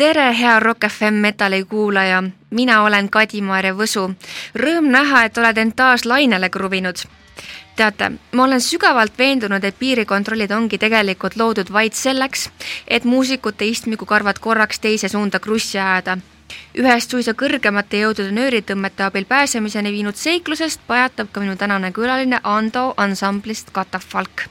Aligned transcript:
tere, 0.00 0.38
hea 0.38 0.60
Rock 0.60 0.88
FM 0.88 1.14
metalli 1.14 1.64
kuulaja, 1.64 2.22
mina 2.50 2.82
olen 2.82 3.10
Kadi-Maarja 3.12 3.74
Võsu. 3.76 4.06
Rõõm 4.56 4.86
näha, 4.88 5.26
et 5.28 5.38
oled 5.38 5.58
end 5.60 5.74
taas 5.76 6.06
lainele 6.08 6.48
kruvinud. 6.48 7.02
teate, 7.76 8.08
ma 8.32 8.44
olen 8.44 8.60
sügavalt 8.60 9.18
veendunud, 9.18 9.64
et 9.64 9.76
piirikontrollid 9.78 10.50
ongi 10.56 10.78
tegelikult 10.78 11.36
loodud 11.36 11.72
vaid 11.72 11.92
selleks, 11.92 12.48
et 12.88 13.04
muusikute 13.04 13.64
istmikukarvad 13.64 14.38
korraks 14.38 14.80
teise 14.80 15.08
suunda 15.08 15.38
krussi 15.38 15.78
ajada. 15.78 16.16
ühest 16.74 17.10
suisa 17.10 17.32
kõrgemate 17.32 18.00
jõudude 18.00 18.32
nööritõmmete 18.32 19.04
abil 19.04 19.24
pääsemiseni 19.24 19.92
viinud 19.92 20.16
seiklusest 20.16 20.80
pajatab 20.86 21.28
ka 21.32 21.40
minu 21.40 21.56
tänane 21.56 21.92
külaline 21.92 22.40
Ando 22.42 22.94
ansamblist 22.96 23.70
Katafalk 23.72 24.48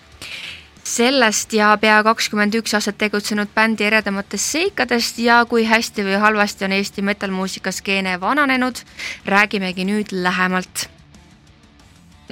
sellest 0.89 1.53
ja 1.53 1.71
pea 1.81 1.99
kakskümmend 2.03 2.55
üks 2.59 2.73
aastat 2.77 2.97
tegutsenud 3.01 3.51
bändi 3.55 3.85
eredamatest 3.87 4.55
seikadest 4.55 5.19
ja 5.23 5.39
kui 5.49 5.65
hästi 5.69 6.05
või 6.07 6.19
halvasti 6.21 6.65
on 6.67 6.75
Eesti 6.77 7.03
metal-muusika 7.05 7.71
skeene 7.75 8.17
vananenud, 8.21 8.81
räägimegi 9.25 9.85
nüüd 9.85 10.13
lähemalt. 10.25 10.89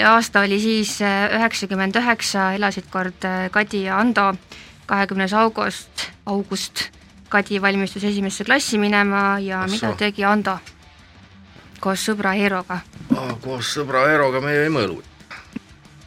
aasta 0.06 0.42
oli 0.46 0.60
siis 0.60 1.02
äh, 1.02 1.34
üheksakümmend 1.40 1.96
üheksa, 1.96 2.54
elasid 2.54 2.90
kord 2.90 3.26
äh, 3.26 3.50
Kadi 3.52 3.84
ja 3.84 4.00
Ando, 4.00 4.34
kahekümnes 4.86 5.34
august, 5.34 6.10
august 6.26 6.90
Kadi 7.30 7.62
valmistus 7.62 8.04
esimesse 8.04 8.44
klassi 8.44 8.78
minema 8.78 9.40
ja 9.40 9.64
Ossa. 9.64 9.74
mida 9.74 9.96
tegi 9.98 10.24
Ando 10.24 10.60
koos 11.80 12.06
sõbra 12.10 12.34
Eeroga 12.38 12.82
oh,? 13.16 13.38
koos 13.42 13.74
sõbra 13.78 14.08
Eeroga 14.12 14.42
me 14.42 14.56
jõime 14.56 14.86
õlut 14.88 15.17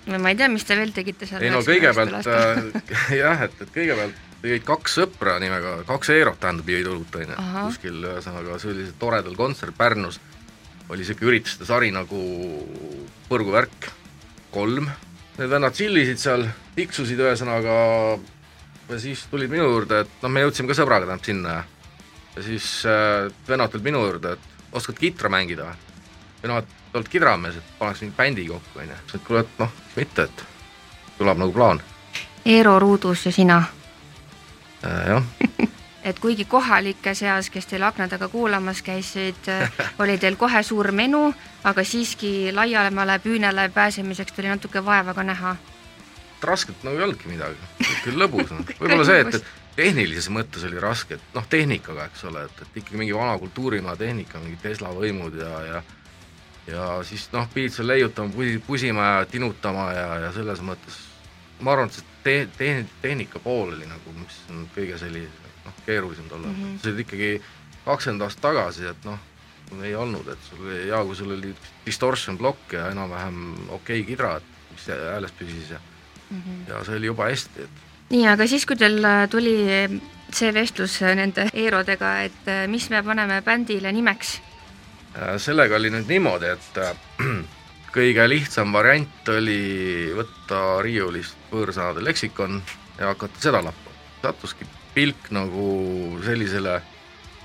no 0.09 0.19
ma 0.23 0.33
ei 0.33 0.39
tea, 0.39 0.49
mis 0.53 0.65
te 0.67 0.79
veel 0.79 0.93
tegite 0.97 1.29
seal. 1.29 1.45
ei 1.45 1.53
no 1.53 1.61
kõigepealt 1.67 2.27
äh, 2.31 2.61
jah, 3.23 3.47
et, 3.47 3.57
et 3.61 3.73
kõigepealt 3.75 4.27
jõid 4.47 4.67
kaks 4.69 4.97
sõpra 5.01 5.37
nimega, 5.43 5.81
kaks 5.89 6.13
Eerot 6.15 6.41
tähendab 6.41 6.69
jõid 6.73 6.89
õlut, 6.89 7.19
on 7.21 7.35
ju, 7.35 7.47
kuskil 7.69 8.01
ühesõnaga 8.15 8.57
oli 8.73 8.87
toredal 9.01 9.37
kontsert 9.37 9.77
Pärnus, 9.77 10.21
oli 10.89 11.05
niisugune 11.05 11.35
ürituste 11.35 11.69
sari 11.69 11.91
nagu 11.93 12.21
põrguvärk, 13.29 13.91
kolm, 14.55 14.89
need 15.37 15.53
vennad 15.53 15.77
tšillisid 15.77 16.23
seal, 16.23 16.47
tiksusid 16.79 17.21
ühesõnaga 17.21 17.75
ja 18.91 18.99
siis 18.99 19.27
tulid 19.31 19.53
minu 19.53 19.69
juurde, 19.69 20.07
et 20.07 20.25
noh, 20.25 20.33
me 20.33 20.47
jõudsime 20.47 20.73
ka 20.73 20.79
sõbraga 20.81 21.07
tähendab 21.07 21.29
sinna 21.29 21.59
ja 21.59 21.69
ja 22.37 22.43
siis 22.43 22.87
äh, 22.87 23.29
vennad 23.49 23.71
tulid 23.71 23.85
minu 23.91 24.03
juurde, 24.05 24.35
et 24.37 24.77
oskad 24.77 24.99
kitra 25.01 25.31
mängida 25.33 25.71
või? 25.71 25.89
või 26.43 26.53
noh, 26.53 26.61
et 26.63 26.77
oled 26.95 27.09
kidramees, 27.09 27.57
et 27.57 27.75
paneks 27.79 28.01
mingi 28.05 28.17
bändi 28.17 28.47
kokku, 28.49 28.79
on 28.79 28.89
ju. 28.89 29.01
siis 29.03 29.21
et 29.21 29.27
kuule, 29.27 29.41
et 29.41 29.59
noh, 29.59 29.75
mitte, 29.97 30.23
et 30.23 30.45
tuleb 31.19 31.39
nagu 31.39 31.53
plaan. 31.53 31.83
Eero 32.45 32.79
Ruudus 32.79 33.27
ja 33.27 33.33
sina 33.33 33.63
äh,? 34.85 35.07
jah 35.07 35.23
et 36.05 36.19
kuigi 36.19 36.45
kohalike 36.45 37.15
seas, 37.15 37.51
kes 37.51 37.67
teil 37.67 37.85
akna 37.85 38.09
taga 38.09 38.29
kuulamas 38.29 38.83
käisid, 38.83 39.49
äh, 39.49 39.73
oli 39.99 40.19
teil 40.19 40.37
kohe 40.41 40.63
suur 40.63 40.93
menu, 40.93 41.35
aga 41.65 41.85
siiski 41.85 42.53
laialemale 42.55 43.19
püünele 43.19 43.69
pääsemiseks 43.75 44.33
tuli 44.33 44.49
natuke 44.49 44.85
vaeva 44.85 45.15
ka 45.15 45.23
näha. 45.23 45.57
rasket 46.43 46.85
nagu 46.85 46.97
ei 46.97 47.03
olnudki 47.05 47.29
midagi, 47.29 47.57
küll 48.05 48.17
lõbus 48.17 48.51
no. 48.55 48.65
võib-olla 48.81 49.05
see, 49.05 49.21
et, 49.21 49.35
et 49.35 49.77
tehnilises 49.77 50.31
mõttes 50.33 50.65
oli 50.65 50.81
raske, 50.81 51.19
et 51.21 51.35
noh, 51.37 51.45
tehnikaga, 51.49 52.09
eks 52.09 52.25
ole, 52.31 52.47
et, 52.49 52.63
et 52.65 52.81
ikkagi 52.81 52.97
mingi 52.97 53.15
vana 53.17 53.37
kultuurimaa 53.39 53.97
tehnika, 53.97 54.41
mingid 54.41 54.63
Tesla 54.65 54.93
võimud 54.97 55.37
ja, 55.37 55.53
ja 55.67 55.83
ja 56.71 56.89
siis 57.07 57.29
noh, 57.33 57.49
pidid 57.55 57.75
seal 57.75 57.89
leiutama, 57.91 58.33
pusi, 58.35 58.59
pusima 58.67 59.07
ja 59.07 59.27
tinutama 59.27 59.93
ja, 59.93 60.09
ja 60.27 60.33
selles 60.33 60.63
mõttes 60.65 60.99
ma 61.61 61.75
arvan, 61.75 61.91
et 61.91 61.99
see 61.99 62.07
te-, 62.25 62.49
te-, 62.57 62.87
tehnika 63.03 63.43
pool 63.45 63.75
oli 63.75 63.89
nagu, 63.89 64.15
mis 64.17 64.39
on 64.53 64.67
kõige 64.75 64.99
selline 65.01 65.51
noh, 65.65 65.83
keerulisem 65.87 66.29
tollal 66.31 66.53
mm, 66.53 66.63
-hmm. 66.63 66.79
see 66.83 66.95
oli 66.95 67.07
ikkagi 67.07 67.33
kakskümmend 67.85 68.27
aastat 68.27 68.47
tagasi, 68.49 68.87
et 68.91 69.05
noh, 69.09 69.19
ei 69.87 69.95
olnud, 69.95 70.29
et 70.29 70.49
sul 70.49 70.65
oli 70.67 70.81
hea, 70.87 71.03
kui 71.07 71.17
sul 71.17 71.35
oli 71.37 71.55
distortion 71.87 72.39
plokk 72.39 72.75
ja 72.79 72.89
enam-vähem 72.91 73.43
okei 73.69 74.01
okay 74.01 74.07
kidra, 74.09 74.37
et 74.37 74.73
mis 74.73 74.89
hääles 74.91 75.33
püsis 75.39 75.71
ja 75.71 75.81
mm 76.31 76.43
-hmm. 76.43 76.69
ja 76.69 76.85
see 76.85 76.97
oli 76.97 77.07
juba 77.07 77.29
hästi, 77.31 77.63
et 77.63 77.87
nii, 78.11 78.27
aga 78.29 78.47
siis, 78.47 78.67
kui 78.67 78.77
teil 78.77 79.05
äh, 79.05 79.29
tuli 79.29 79.57
see 80.33 80.55
vestlus 80.55 81.01
nende 81.01 81.49
Eerodega, 81.53 82.21
et 82.23 82.47
äh, 82.47 82.69
mis 82.69 82.91
me 82.91 83.03
paneme 83.03 83.43
bändile 83.43 83.93
nimeks 83.93 84.41
Äh, 84.41 84.50
sellega 85.39 85.77
oli 85.77 85.91
nüüd 85.91 86.11
niimoodi, 86.11 86.51
et 86.55 86.79
äh, 86.79 86.95
kõige 87.95 88.27
lihtsam 88.31 88.73
variant 88.73 89.31
oli 89.35 90.11
võtta 90.15 90.81
riiulist 90.85 91.51
võõrsõnade 91.51 92.05
leksikon 92.05 92.61
ja 92.99 93.11
hakata 93.13 93.43
seda 93.43 93.63
lappama. 93.65 93.97
sattuski 94.23 94.67
pilk 94.95 95.31
nagu 95.35 96.19
sellisele 96.25 96.81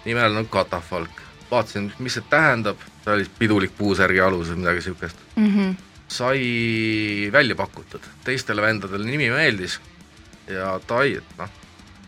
nimele 0.05 0.33
nagu 0.33 0.49
katafalk. 0.51 1.23
vaatasin, 1.51 1.91
mis 1.99 2.13
see 2.13 2.23
tähendab, 2.29 2.77
see 3.03 3.13
oli 3.13 3.27
pidulik 3.39 3.75
puusärgi 3.77 4.19
alus 4.19 4.49
või 4.49 4.63
midagi 4.63 4.81
niisugust 4.81 5.17
mm. 5.35 5.51
-hmm. 5.53 5.75
sai 6.07 7.29
välja 7.31 7.55
pakutud, 7.55 8.01
teistele 8.23 8.61
vendadele 8.61 9.05
nimi 9.05 9.29
meeldis 9.29 9.79
ja 10.47 10.79
tai, 10.87 11.15
et 11.17 11.37
noh, 11.37 11.49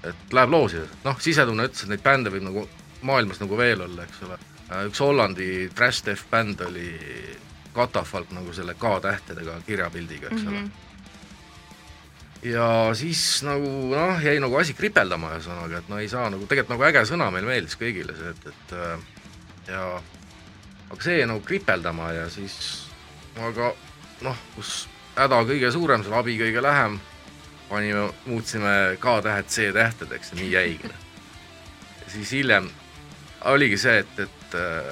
et 0.03 0.33
läheb 0.33 0.49
loosi, 0.49 0.83
noh, 1.03 1.17
sisetunne 1.19 1.65
ütles, 1.69 1.83
et 1.83 1.89
neid 1.89 2.03
bände 2.03 2.29
võib 2.29 2.45
nagu 2.45 2.69
maailmas 3.01 3.39
nagu 3.39 3.57
veel 3.57 3.81
olla, 3.81 4.03
eks 4.03 4.21
ole 4.25 4.37
Äh, 4.37 4.56
üks 4.87 4.99
Hollandi 4.99 5.69
trash 5.75 6.05
death 6.05 6.27
bänd 6.31 6.61
oli 6.65 6.89
Catafalque 7.75 8.35
nagu 8.35 8.53
selle 8.53 8.73
K-tähtedega 8.75 9.61
kirjapildiga, 9.65 10.27
eks 10.31 10.41
mm 10.41 10.47
-hmm. 10.47 10.57
ole. 10.57 10.61
Mhm. 10.61 10.71
ja 12.43 12.89
siis 12.93 13.43
nagu 13.43 13.69
noh, 13.95 14.23
jäi 14.23 14.39
nagu 14.39 14.55
asi 14.57 14.73
kripeldama 14.73 15.31
ühesõnaga, 15.35 15.77
et 15.77 15.89
no 15.89 15.97
ei 15.99 16.09
saa 16.09 16.29
nagu, 16.29 16.45
tegelikult 16.45 16.69
nagu 16.75 16.83
äge 16.83 17.05
sõna 17.05 17.31
meil 17.31 17.45
meeldis 17.45 17.77
kõigile 17.77 18.17
see, 18.17 18.29
et, 18.29 18.47
et 18.47 18.73
äh, 18.73 18.99
ja 19.67 20.01
aga 20.89 21.01
see 21.01 21.17
jäi 21.17 21.27
nagu 21.27 21.41
kripeldama 21.41 22.11
ja 22.11 22.29
siis 22.29 22.87
aga 23.41 23.73
noh, 24.21 24.37
kus 24.55 24.87
häda 25.17 25.41
kõige 25.49 25.71
suurem, 25.71 26.03
seal 26.03 26.17
abi 26.19 26.37
kõige 26.37 26.61
lähem, 26.61 26.99
panime, 27.69 28.09
muutsime 28.25 28.97
K-tähed 29.01 29.49
C-tähtedeks 29.49 30.31
ja 30.31 30.39
nii 30.41 30.51
jäigi. 30.51 30.91
siis 32.13 32.31
hiljem 32.31 32.69
oligi 33.53 33.77
see, 33.79 33.97
et, 34.03 34.19
et 34.25 34.59
äh, 34.59 34.91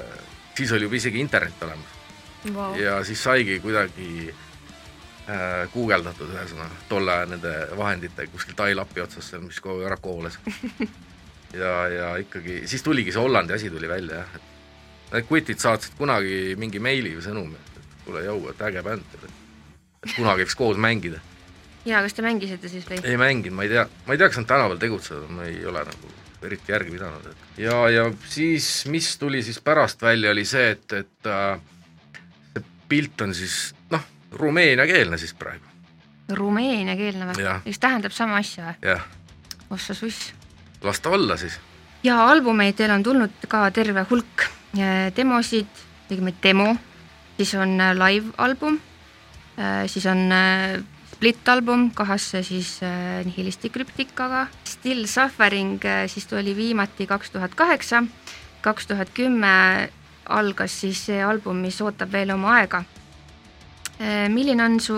siis 0.56 0.72
oli 0.72 0.88
juba 0.88 0.98
isegi 0.98 1.20
internet 1.20 1.62
olemas 1.62 1.96
wow.. 2.54 2.76
ja 2.80 2.98
siis 3.04 3.22
saigi 3.22 3.58
kuidagi 3.60 4.10
äh, 4.30 5.66
guugeldatud 5.74 6.32
ühesõnaga 6.34 6.82
tolle 6.88 7.12
aja 7.12 7.30
nende 7.32 7.54
vahendite 7.76 8.28
kuskil 8.32 8.56
tai 8.58 8.74
lapi 8.74 9.04
otsas 9.04 9.32
mis 9.42 9.60
kogu 9.60 9.80
aeg 9.80 9.90
ära 9.92 10.00
koolas 10.02 10.38
ja, 11.62 11.72
ja 11.92 12.10
ikkagi 12.22 12.62
siis 12.70 12.82
tuligi 12.82 13.14
see 13.14 13.22
Hollandi 13.22 13.56
asi 13.56 13.70
tuli 13.70 13.88
välja 13.88 14.22
jah, 14.22 14.36
et 14.36 14.52
need 15.12 15.28
kutid 15.28 15.62
saatsid 15.62 15.96
kunagi 15.98 16.56
mingi 16.58 16.82
meili 16.82 17.14
või 17.16 17.24
sõnumi, 17.24 17.56
et 17.60 18.04
kuule 18.04 18.24
jõu, 18.26 18.42
et 18.50 18.62
äge 18.68 18.82
bänd, 18.86 19.16
et 19.20 20.14
kunagi 20.16 20.44
võiks 20.44 20.58
koos 20.58 20.80
mängida. 20.82 21.20
jaa, 21.86 22.02
kas 22.02 22.16
te 22.16 22.24
mängisite 22.26 22.70
siis 22.72 22.88
või? 22.88 23.00
ei 23.04 23.18
mänginud, 23.20 23.56
ma 23.56 23.66
ei 23.66 23.74
tea, 23.74 23.86
ma 24.06 24.16
ei 24.16 24.22
tea, 24.22 24.30
kas 24.32 24.42
nad 24.42 24.50
tänaval 24.50 24.80
tegutsevad, 24.82 25.30
ma 25.30 25.46
ei 25.46 25.62
ole 25.66 25.84
nagu 25.86 26.14
eriti 26.46 26.72
järgi 26.72 26.94
pidanud, 26.94 27.30
et 27.30 27.62
ja, 27.66 27.78
ja 27.92 28.06
siis, 28.28 28.86
mis 28.92 29.10
tuli 29.18 29.42
siis 29.42 29.60
pärast 29.64 30.02
välja, 30.02 30.30
oli 30.30 30.44
see, 30.48 30.70
et, 30.76 30.92
et 30.92 31.30
äh, 31.30 31.60
see 32.52 32.64
pilt 32.88 33.26
on 33.26 33.34
siis 33.34 33.74
noh, 33.92 34.02
rumeeniakeelne 34.32 35.18
siis 35.18 35.34
praegu. 35.38 35.64
Rumeeniakeelne 36.32 37.30
või? 37.30 37.46
mis 37.66 37.78
tähendab 37.82 38.14
sama 38.14 38.40
asja 38.42 38.74
või? 38.74 38.98
ossa 39.70 39.94
suss. 39.94 40.32
las 40.82 41.00
ta 41.00 41.10
olla 41.14 41.36
siis. 41.36 41.58
ja 42.06 42.22
albumeid 42.30 42.76
teil 42.78 42.94
on 42.94 43.02
tulnud 43.06 43.48
ka 43.48 43.66
terve 43.70 44.06
hulk 44.10 44.48
demosid, 45.16 45.70
tegime 46.08 46.34
demo, 46.42 46.74
siis 47.36 47.54
on 47.54 47.80
äh, 47.80 47.94
live 47.96 48.34
album, 48.38 48.80
äh, 49.58 49.86
siis 49.86 50.06
on 50.06 50.26
äh, 51.16 51.16
Split 51.16 51.48
album 51.48 51.90
kahasse 51.94 52.42
siis 52.42 52.82
äh, 52.82 53.24
Nihilisti 53.24 53.70
krüptikaga, 53.70 54.46
Still 54.64 55.06
Suffering 55.06 55.80
äh, 55.84 56.08
siis 56.08 56.26
tuli 56.26 56.56
viimati 56.56 57.06
kaks 57.06 57.30
tuhat 57.30 57.54
kaheksa, 57.54 58.02
kaks 58.60 58.86
tuhat 58.86 59.08
kümme 59.14 59.88
algas 60.28 60.80
siis 60.80 61.06
see 61.06 61.22
album, 61.24 61.56
mis 61.56 61.80
ootab 61.80 62.12
veel 62.12 62.30
oma 62.30 62.58
aega 62.58 62.82
äh,. 64.00 64.28
milline 64.28 64.64
on 64.64 64.80
su 64.80 64.96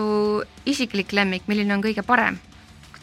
isiklik 0.66 1.12
lemmik, 1.12 1.46
milline 1.46 1.74
on 1.74 1.82
kõige 1.82 2.02
parem? 2.02 2.38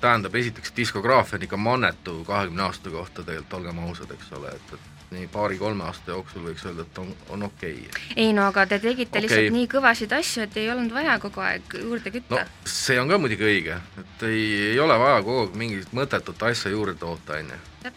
tähendab, 0.02 0.36
esiteks 0.36 0.74
diskograafia 0.76 1.38
on 1.38 1.44
ikka 1.48 1.58
mannetu 1.58 2.24
kahekümne 2.28 2.64
aasta 2.68 2.90
kohta 2.90 3.24
tegelikult, 3.24 3.54
olgem 3.54 3.80
ausad, 3.80 4.12
eks 4.12 4.34
ole, 4.36 4.52
et, 4.52 4.74
et 4.74 4.95
nii 5.16 5.28
paari-kolme 5.32 5.86
aasta 5.88 6.14
jooksul 6.14 6.44
võiks 6.50 6.66
öelda, 6.68 6.86
et 6.86 7.00
on, 7.02 7.12
on 7.34 7.46
okei 7.48 7.78
okay.. 7.88 8.04
ei 8.16 8.34
no 8.36 8.46
aga 8.50 8.66
te 8.70 8.80
tegite 8.84 9.10
okay. 9.12 9.26
lihtsalt 9.26 9.56
nii 9.56 9.70
kõvasid 9.72 10.16
asju, 10.18 10.46
et 10.46 10.58
ei 10.62 10.70
olnud 10.74 10.94
vaja 10.96 11.16
kogu 11.24 11.44
aeg 11.46 11.78
juurde 11.82 12.14
kütta. 12.14 12.42
no 12.44 12.70
see 12.76 13.00
on 13.02 13.12
ka 13.12 13.20
muidugi 13.22 13.48
õige, 13.48 13.80
et 14.02 14.28
ei, 14.30 14.44
ei 14.74 14.80
ole 14.84 14.98
vaja 15.02 15.24
kogu 15.24 15.46
aeg 15.46 15.58
mingit 15.62 15.96
mõttetut 15.96 16.46
asja 16.50 16.74
juurde 16.74 16.98
toota, 17.02 17.40
on 17.40 17.56
ju. 17.56 17.92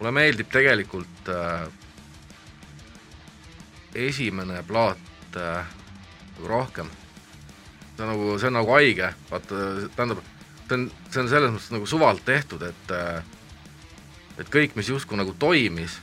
mulle 0.00 0.14
meeldib 0.18 0.50
tegelikult 0.52 1.30
äh, 1.32 1.68
esimene 4.08 4.62
plaat 4.66 5.38
äh, 5.38 5.76
rohkem. 6.46 6.90
see 7.96 8.06
on 8.06 8.14
nagu, 8.14 8.32
see 8.38 8.50
on 8.50 8.58
nagu 8.58 8.74
haige, 8.78 9.12
vaata, 9.30 9.66
tähendab, 9.96 10.24
see 10.66 10.80
on, 10.80 10.90
see 11.10 11.22
on 11.22 11.30
selles 11.36 11.54
mõttes 11.54 11.76
nagu 11.76 11.86
suvalt 11.86 12.24
tehtud, 12.26 12.64
et 12.66 12.96
äh, 12.96 13.22
et 14.40 14.48
kõik, 14.48 14.76
mis 14.78 14.88
justkui 14.88 15.18
nagu 15.18 15.34
toimis 15.38 15.98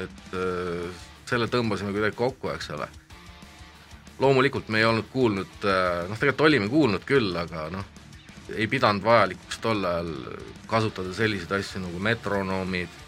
et 0.00 0.36
äh, 0.36 1.02
selle 1.28 1.48
tõmbasime 1.50 1.94
kuidagi 1.94 2.16
kokku, 2.18 2.50
eks 2.54 2.70
ole. 2.74 2.88
loomulikult 4.18 4.68
me 4.70 4.78
ei 4.78 4.86
olnud 4.86 5.08
kuulnud, 5.12 5.54
äh, 5.66 6.04
noh, 6.08 6.18
tegelikult 6.18 6.46
olime 6.48 6.68
kuulnud 6.70 7.06
küll, 7.06 7.34
aga 7.36 7.68
noh, 7.74 7.86
ei 8.54 8.66
pidanud 8.70 9.04
vajalikuks 9.04 9.58
tol 9.64 9.84
ajal 9.88 10.12
kasutada 10.70 11.14
selliseid 11.16 11.52
asju 11.56 11.82
nagu 11.86 12.02
metronoomid, 12.02 13.00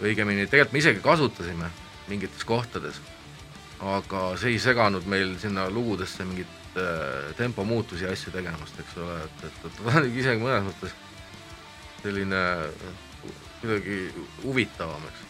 õigemini 0.00 0.46
tegelikult 0.46 0.76
me 0.76 0.84
isegi 0.84 1.02
kasutasime 1.04 1.68
mingites 2.08 2.46
kohtades, 2.48 3.00
aga 3.80 4.30
see 4.40 4.54
ei 4.54 4.62
seganud 4.62 5.06
meil 5.10 5.36
sinna 5.42 5.68
lugudesse 5.72 6.24
mingit 6.28 6.80
äh, 6.80 7.30
tempomuutusi 7.36 8.06
ja 8.06 8.14
asju 8.14 8.32
tegemast, 8.34 8.80
eks 8.80 8.98
ole, 9.00 9.20
et, 9.26 9.46
et, 9.50 9.64
et 9.66 9.80
ta 9.80 9.96
on 10.00 10.10
isegi 10.10 10.42
mõnes 10.42 10.68
mõttes 10.70 10.96
selline 12.00 12.44
kuidagi 13.60 13.98
huvitavam, 14.44 15.02
eks. 15.10 15.26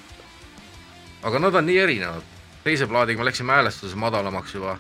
Aga 1.22 1.38
nad 1.38 1.54
on 1.54 1.66
nii 1.66 1.78
erinevad, 1.78 2.22
teise 2.64 2.86
plaadiga 2.86 3.20
me 3.20 3.28
läksime 3.28 3.52
häälestuses 3.52 3.96
madalamaks 3.96 4.54
juba. 4.54 4.78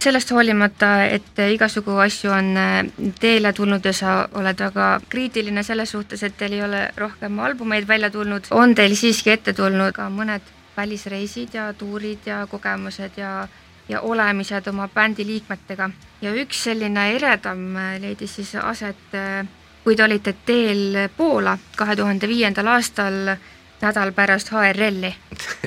Sellest 0.00 0.30
hoolimata, 0.30 1.04
et 1.04 1.38
igasugu 1.52 1.96
asju 2.04 2.30
on 2.30 2.50
äh, 2.56 2.74
teele 3.20 3.52
tulnud 3.52 3.84
ja 3.84 3.92
sa 3.96 4.16
oled 4.34 4.60
väga 4.60 4.88
kriitiline 5.08 5.62
selles 5.62 5.90
suhtes, 5.90 6.22
et 6.22 6.36
teil 6.36 6.52
ei 6.52 6.62
ole 6.62 6.82
rohkem 6.96 7.38
albumeid 7.38 7.88
välja 7.88 8.10
tulnud, 8.10 8.50
on 8.50 8.74
teil 8.74 8.94
siiski 8.96 9.32
ette 9.32 9.52
tulnud 9.56 9.96
ka 9.96 10.10
mõned 10.12 10.52
välisreisid 10.76 11.54
ja 11.56 11.72
tuurid 11.72 12.28
ja 12.28 12.46
kogemused 12.50 13.16
ja 13.16 13.48
ja 13.88 14.00
olemised 14.00 14.66
oma 14.66 14.88
bändi 14.88 15.26
liikmetega. 15.26 15.90
Ja 16.20 16.32
üks 16.34 16.64
selline 16.66 17.10
eredam 17.14 17.76
äh, 17.76 17.96
leidis 18.02 18.34
siis 18.36 18.54
aset, 18.60 19.14
äh, 19.14 19.46
kui 19.84 19.96
te 19.96 20.04
olite 20.04 20.34
teel 20.46 21.08
Poola. 21.16 21.58
kahe 21.76 21.96
tuhande 21.96 22.28
viiendal 22.28 22.66
aastal 22.66 23.36
nädal 23.82 24.12
pärast 24.16 24.50
HRL-i 24.54 25.12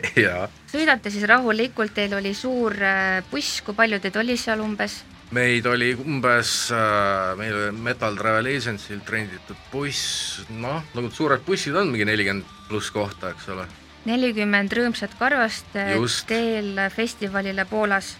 sõidate 0.71 1.11
siis 1.13 1.25
rahulikult, 1.29 1.93
teil 1.95 2.13
oli 2.17 2.33
suur 2.37 2.75
äh, 2.81 3.21
buss, 3.31 3.61
kui 3.65 3.77
palju 3.77 3.99
teid 4.03 4.17
oli 4.21 4.37
seal 4.37 4.61
umbes? 4.63 5.01
meid 5.35 5.65
oli 5.69 5.91
umbes 5.93 6.53
äh,, 6.73 7.35
meil 7.37 7.55
oli 7.55 7.83
Metal 7.85 8.17
Travel 8.17 8.49
Agency'lt 8.49 9.09
renditud 9.13 9.67
buss, 9.71 10.41
noh, 10.49 10.81
nagu 10.95 11.11
suured 11.13 11.45
bussid 11.45 11.77
on, 11.77 11.91
mingi 11.93 12.07
nelikümmend 12.09 12.47
pluss 12.69 12.89
kohta, 12.93 13.33
eks 13.33 13.49
ole. 13.53 13.67
nelikümmend 14.09 14.73
rõõmsat 14.73 15.13
karvast 15.19 15.77
äh, 15.77 15.93
Just. 15.97 16.25
teel 16.29 16.77
festivalile 16.95 17.65
Poolas. 17.69 18.15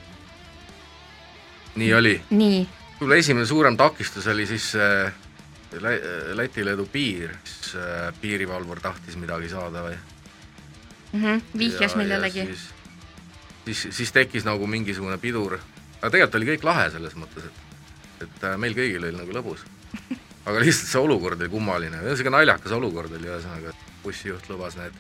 nii 1.80 1.94
oli. 1.94 2.20
nii. 2.30 2.62
võib-olla 3.00 3.24
esimene 3.24 3.50
suurem 3.50 3.78
takistus 3.78 4.28
oli 4.30 4.46
siis 4.50 4.74
äh, 4.78 5.14
Läti-Leedu 6.40 6.88
piir, 6.92 7.36
siis 7.46 7.76
äh, 7.78 8.10
piirivalvur 8.22 8.82
tahtis 8.82 9.18
midagi 9.22 9.50
saada 9.50 9.84
või 9.86 9.96
mm? 9.96 11.24
-hmm, 11.24 11.42
vihjas 11.58 11.96
millelegi? 11.96 12.46
siis, 12.46 12.68
siis, 13.66 13.88
siis 13.98 14.12
tekkis 14.12 14.48
nagu 14.50 14.68
mingisugune 14.68 15.18
pidur, 15.18 15.60
aga 16.02 16.10
tegelikult 16.10 16.40
oli 16.42 16.52
kõik 16.54 16.66
lahe 16.66 16.90
selles 16.90 17.16
mõttes, 17.20 17.46
et 17.46 17.68
et 18.24 18.44
äh, 18.44 18.58
meil 18.60 18.76
kõigil 18.78 19.04
oli 19.04 19.16
nagu 19.16 19.36
lõbus. 19.36 19.64
aga 20.50 20.62
lihtsalt 20.64 20.92
see 20.92 21.02
olukord 21.02 21.42
oli 21.42 21.52
kummaline, 21.52 22.02
niisugune 22.04 22.38
naljakas 22.38 22.74
olukord 22.76 23.14
oli 23.16 23.30
ühesõnaga, 23.30 23.74
et 23.74 24.04
bussijuht 24.04 24.50
lubas 24.50 24.78
need 24.80 24.96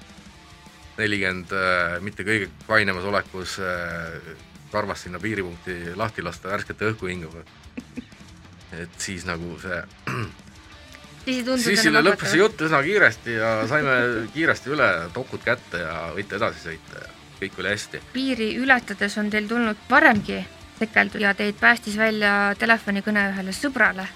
nelikümmend 0.99 1.55
äh, 1.55 1.97
mitte 2.03 2.25
kõige 2.27 2.49
kainemas 2.67 3.07
olekus 3.07 3.57
äh, 3.63 4.35
karvast 4.71 5.07
sinna 5.07 5.21
piiripunkti 5.21 5.95
lahti 5.97 6.23
lasta 6.25 6.51
värsket 6.51 6.83
õhku 6.91 7.09
hingama. 7.09 7.43
et 8.71 9.01
siis 9.01 9.25
nagu 9.25 9.55
see 9.63 9.81
siis 11.29 11.41
ei 11.41 11.45
tundunud 11.47 11.65
siis 11.67 11.83
selle 11.85 12.03
lõppes 12.05 12.33
see 12.33 12.41
jutt 12.41 12.65
üsna 12.67 12.81
kiiresti 12.85 13.37
ja 13.37 13.53
saime 13.69 13.95
kiiresti 14.35 14.73
üle 14.75 14.89
dokud 15.15 15.43
kätte 15.45 15.83
ja 15.83 15.95
võite 16.15 16.39
edasi 16.39 16.65
sõita 16.65 17.03
ja 17.03 17.11
kõik 17.39 17.59
oli 17.61 17.73
hästi. 17.73 18.01
piiri 18.13 18.49
ületades 18.59 19.17
on 19.21 19.29
teil 19.33 19.47
tulnud 19.47 19.85
varemgi 19.89 20.41
tekeldud 20.79 21.23
ja 21.23 21.33
teid 21.35 21.59
päästis 21.59 21.97
välja 21.99 22.55
telefonikõne 22.59 23.29
ühele 23.33 23.53
sõbrale, 23.55 24.07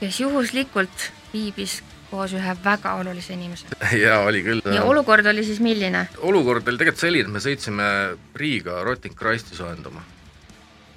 kes 0.00 0.20
juhuslikult 0.24 1.10
viibis 1.32 1.80
koos 2.12 2.34
ühe 2.36 2.54
väga 2.64 2.94
olulise 3.00 3.32
inimesega. 3.36 3.76
jaa, 4.04 4.20
oli 4.28 4.42
küll. 4.44 4.64
ja 4.74 4.84
olukord 4.88 5.26
oli 5.26 5.44
siis 5.46 5.60
milline? 5.64 6.06
olukord 6.20 6.68
oli 6.68 6.80
tegelikult 6.80 7.04
selline, 7.06 7.28
et 7.28 7.36
me 7.36 7.44
sõitsime 7.44 7.88
Riiga 8.36 8.82
Rotting 8.84 9.16
Christi 9.18 9.56
soojendama. 9.56 10.04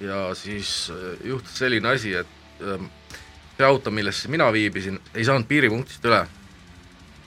ja 0.00 0.28
siis 0.36 0.90
äh, 0.92 1.28
juhtus 1.32 1.56
selline 1.62 1.94
asi, 1.94 2.14
et 2.20 2.62
ähm, 2.64 2.90
see 3.56 3.64
auto, 3.64 3.90
milles 3.90 4.20
mina 4.28 4.50
viibisin, 4.52 4.98
ei 5.14 5.24
saanud 5.24 5.48
piiripunktist 5.48 6.04
üle. 6.04 6.26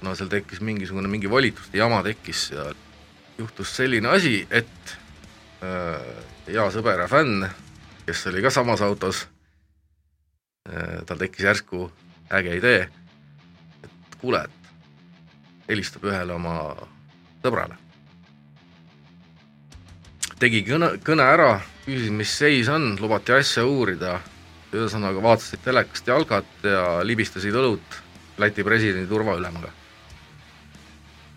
no 0.01 0.13
seal 0.15 0.29
tekkis 0.31 0.61
mingisugune, 0.63 1.09
mingi 1.11 1.29
volituste 1.29 1.77
jama 1.77 1.99
tekkis 2.05 2.51
ja 2.53 2.69
juhtus 3.37 3.73
selline 3.75 4.07
asi, 4.13 4.45
et 4.49 4.93
äh, 5.63 6.05
hea 6.47 6.67
sõber 6.71 7.01
ja 7.03 7.07
fänn, 7.11 7.49
kes 8.05 8.27
oli 8.31 8.45
ka 8.45 8.53
samas 8.53 8.81
autos 8.85 9.25
äh,, 10.69 11.01
tal 11.05 11.19
tekkis 11.19 11.49
järsku 11.49 11.89
äge 12.31 12.55
idee, 12.61 12.87
et 13.83 14.17
kuule, 14.21 14.45
et 14.45 15.69
helistab 15.69 16.07
ühele 16.07 16.37
oma 16.37 16.55
sõbrale. 17.43 17.75
tegi 20.39 20.63
kõne, 20.63 20.93
kõne 21.03 21.25
ära, 21.27 21.53
küsis, 21.83 22.13
mis 22.13 22.37
seis 22.37 22.69
on, 22.71 22.93
lubati 23.01 23.33
asja 23.35 23.65
uurida 23.67 24.21
ühesõnaga 24.73 25.21
vaatasid 25.23 25.63
telekast 25.65 26.07
jalgat 26.07 26.63
ja 26.63 26.99
libistasid 27.03 27.55
õlut 27.55 27.99
Läti 28.39 28.63
presidendi 28.63 29.07
turvaülemaga. 29.07 29.67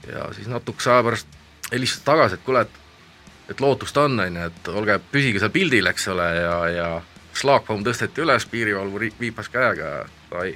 ja 0.06 0.29
siis 0.34 0.46
natukese 0.46 0.90
aja 0.90 1.02
pärast 1.02 1.26
helistasid 1.73 2.05
tagasi, 2.05 2.34
et 2.34 2.44
kuule, 2.44 2.61
et 2.61 2.79
et 3.50 3.61
lootust 3.61 3.96
on, 3.96 4.20
on 4.20 4.37
ju, 4.37 4.44
et 4.46 4.69
olge, 4.69 4.99
püsige 5.12 5.40
seal 5.43 5.50
pildil, 5.50 5.87
eks 5.90 6.08
ole, 6.12 6.29
ja, 6.37 6.55
ja 6.70 6.87
šlaagbaum 7.37 7.82
tõsteti 7.84 8.23
üles, 8.23 8.46
piirivalvur 8.46 9.08
viipas 9.20 9.50
käega, 9.52 9.90
ai, 10.38 10.55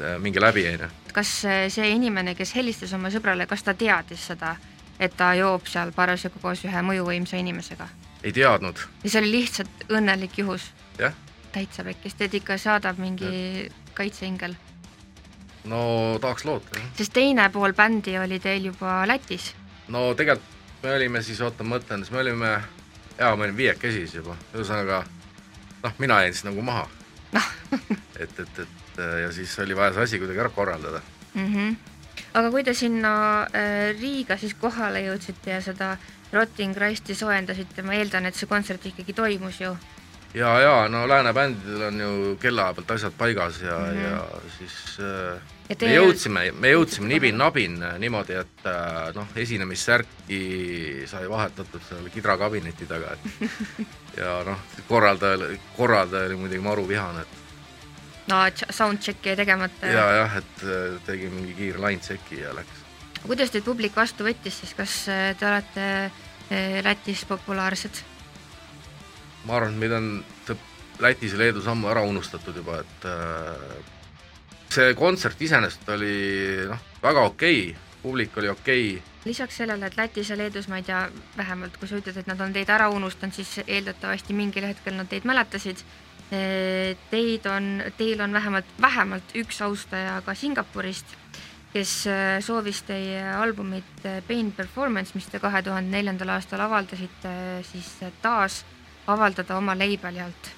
äh, 0.00 0.18
minge 0.22 0.42
läbi, 0.42 0.66
on 0.74 0.86
ju. 0.86 0.92
kas 1.14 1.32
see 1.72 1.90
inimene, 1.94 2.34
kes 2.34 2.54
helistas 2.58 2.92
oma 2.92 3.10
sõbrale, 3.14 3.48
kas 3.50 3.62
ta 3.62 3.74
teadis 3.74 4.28
seda, 4.32 4.56
et 5.00 5.16
ta 5.16 5.32
joob 5.38 5.66
seal 5.70 5.92
parasjagu 5.96 6.42
koos 6.42 6.64
ühe 6.68 6.86
mõjuvõimsa 6.92 7.40
inimesega? 7.40 7.88
ei 8.22 8.32
teadnud. 8.32 8.86
ja 9.04 9.10
see 9.10 9.24
oli 9.24 9.36
lihtsalt 9.40 9.88
õnnelik 9.88 10.38
juhus? 10.44 10.70
jah 10.98 11.23
täitsa 11.54 11.84
pekkis, 11.86 12.16
teid 12.18 12.34
ikka 12.40 12.58
saadab 12.58 12.98
mingi 13.02 13.68
kaitseingel? 13.94 14.56
no 15.70 15.82
tahaks 16.20 16.44
loota, 16.44 16.78
jah. 16.78 16.88
sest 16.98 17.14
teine 17.16 17.48
pool 17.52 17.72
bändi 17.76 18.18
oli 18.18 18.40
teil 18.40 18.70
juba 18.72 19.02
Lätis. 19.08 19.54
no 19.88 20.12
tegelikult 20.14 20.82
me 20.84 20.96
olime 20.96 21.22
siis, 21.22 21.40
oota 21.40 21.64
ma 21.64 21.78
mõtlen, 21.78 22.04
siis 22.04 22.12
me 22.12 22.20
olime, 22.20 22.50
jaa, 23.18 23.36
me 23.36 23.46
olime 23.46 23.56
viiekesi 23.56 24.04
siis 24.04 24.18
juba, 24.20 24.36
ühesõnaga 24.52 25.04
noh, 25.84 25.94
mina 25.98 26.20
jäin 26.24 26.36
siis 26.36 26.48
nagu 26.48 26.64
maha 26.64 26.84
et, 28.22 28.38
et, 28.38 28.58
et 28.58 29.00
ja 29.22 29.32
siis 29.32 29.56
oli 29.64 29.76
vaja 29.76 29.94
see 29.94 30.08
asi 30.08 30.20
kuidagi 30.22 30.44
ära 30.44 30.52
korraldada 30.54 31.00
mm. 31.34 31.54
-hmm. 31.54 31.76
aga 32.34 32.50
kui 32.50 32.64
te 32.64 32.74
sinna 32.74 33.14
äh, 33.42 33.96
Riiga 34.00 34.36
siis 34.36 34.54
kohale 34.54 35.06
jõudsite 35.06 35.56
ja 35.56 35.62
seda 35.62 35.96
Rotting 36.32 36.74
Christi 36.74 37.14
soojendasite, 37.14 37.82
ma 37.82 37.94
eeldan, 37.94 38.26
et 38.26 38.34
see 38.34 38.50
kontsert 38.50 38.86
ikkagi 38.86 39.12
toimus 39.12 39.60
ju 39.60 39.76
ja, 40.34 40.60
ja 40.60 40.88
no 40.88 41.08
lääne 41.08 41.32
bändidel 41.32 41.82
on 41.88 42.00
ju 42.00 42.36
kella 42.40 42.72
pealt 42.74 42.90
asjad 42.90 43.12
paigas 43.18 43.60
ja 43.62 43.78
mm, 43.78 43.84
-hmm. 43.84 44.02
ja 44.04 44.26
siis 44.58 44.98
äh, 45.00 45.40
ja 45.68 45.76
me 45.80 45.94
jõudsime, 45.94 46.44
me 46.52 46.72
jõudsime 46.72 47.08
nibin-nabin 47.08 47.82
äh, 47.82 47.98
niimoodi, 47.98 48.34
et 48.40 48.66
äh, 48.66 49.14
noh, 49.14 49.28
esinemissärki 49.36 51.06
sai 51.06 51.28
vahetatud 51.30 51.80
seal 51.88 52.10
kidrakabineti 52.14 52.86
taga, 52.86 53.14
et 53.14 53.48
ja 54.22 54.42
noh, 54.44 54.60
korraldaja, 54.88 55.54
korraldaja 55.76 56.26
oli 56.26 56.36
muidugi 56.36 56.60
maru 56.60 56.88
vihane, 56.88 57.20
et 57.20 58.28
no 58.28 58.42
soundcheck'i 58.70 59.32
jäi 59.32 59.36
tegemata. 59.36 59.86
ja 59.86 60.10
jah, 60.20 60.36
et 60.36 60.64
äh, 60.64 61.00
tegi 61.06 61.30
mingi 61.30 61.54
kiire 61.54 61.86
line 61.86 62.00
check'i 62.00 62.40
ja 62.40 62.54
läks. 62.54 62.84
kuidas 63.26 63.50
teid 63.50 63.64
publik 63.64 63.96
vastu 63.96 64.24
võttis 64.24 64.60
siis, 64.60 64.74
kas 64.74 65.04
te 65.38 65.48
olete 65.48 66.10
Lätis 66.84 67.24
populaarsed? 67.24 68.13
Ma 69.44 69.58
arvan, 69.58 69.74
et 69.74 69.80
meid 69.80 69.92
on 69.92 70.08
Lätis 71.02 71.32
ja 71.34 71.38
Leedus 71.38 71.66
ammu 71.66 71.88
ära 71.90 72.04
unustatud 72.06 72.56
juba, 72.56 72.78
et 72.84 73.06
äh, 73.10 73.80
see 74.74 74.94
kontsert 74.98 75.40
iseenesest 75.42 75.88
oli 75.94 76.14
noh, 76.70 76.84
väga 77.02 77.24
okei 77.30 77.58
okay,, 77.70 77.98
publik 78.02 78.36
oli 78.38 78.50
okei 78.52 78.86
okay. 78.94 79.10
lisaks 79.24 79.58
sellele, 79.62 79.90
et 79.90 79.98
Lätis 79.98 80.30
ja 80.30 80.38
Leedus, 80.38 80.68
ma 80.70 80.78
ei 80.78 80.86
tea, 80.86 81.02
vähemalt 81.36 81.76
kui 81.80 81.90
sa 81.90 81.98
ütled, 81.98 82.20
et 82.20 82.30
nad 82.30 82.40
on 82.40 82.54
teid 82.54 82.70
ära 82.70 82.88
unustanud, 82.94 83.34
siis 83.34 83.56
eeldatavasti 83.66 84.36
mingil 84.36 84.68
hetkel 84.68 84.96
nad 84.98 85.10
teid 85.10 85.26
mäletasid. 85.28 85.84
Teid 87.10 87.44
on, 87.46 87.66
teil 87.98 88.20
on 88.24 88.32
vähemalt, 88.32 88.70
vähemalt 88.80 89.34
üks 89.38 89.60
austaja 89.62 90.16
ka 90.24 90.34
Singapurist, 90.34 91.12
kes 91.74 91.92
äh, 92.10 92.38
soovis 92.42 92.80
teie 92.88 93.20
albumit 93.36 94.06
äh, 94.08 94.22
Pain 94.26 94.50
Performance, 94.56 95.12
mis 95.14 95.28
te 95.30 95.38
kahe 95.42 95.60
tuhande 95.62 95.92
neljandal 95.92 96.32
aastal 96.34 96.64
avaldasite, 96.64 97.34
siis 97.68 97.90
taas 98.22 98.62
avaldada 99.06 99.56
oma 99.56 99.74
leibeli 99.78 100.20
alt. 100.20 100.52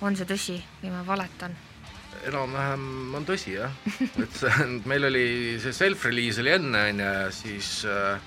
on 0.00 0.16
see 0.16 0.24
tõsi 0.24 0.56
või 0.82 0.94
ma 0.94 1.02
valetan? 1.06 1.56
enam-vähem 2.26 3.14
on 3.16 3.24
tõsi 3.24 3.54
jah, 3.54 3.72
et 4.22 4.36
see, 4.36 4.66
meil 4.88 5.06
oli 5.08 5.26
see 5.62 5.72
self-release 5.72 6.42
oli 6.42 6.52
enne, 6.52 6.82
on 6.90 7.00
ju, 7.00 7.06
ja 7.06 7.30
siis 7.32 7.70
äh, 7.88 8.20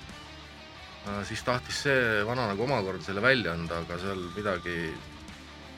siis 1.28 1.42
tahtis 1.44 1.84
see 1.86 2.24
vana 2.26 2.48
nagu 2.50 2.64
omakorda 2.64 3.04
selle 3.04 3.22
välja 3.22 3.54
anda, 3.54 3.82
aga 3.84 3.98
seal 4.00 4.26
midagi 4.34 4.78